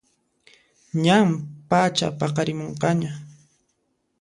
[1.03, 1.27] Ñan
[1.69, 3.11] pachapaqarimunqaña